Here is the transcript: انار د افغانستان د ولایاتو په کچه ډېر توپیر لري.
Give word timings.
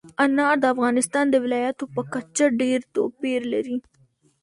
انار 0.23 0.55
د 0.61 0.65
افغانستان 0.75 1.25
د 1.29 1.35
ولایاتو 1.43 1.85
په 1.95 2.01
کچه 2.13 2.45
ډېر 2.61 2.79
توپیر 2.95 3.41
لري. 3.53 3.77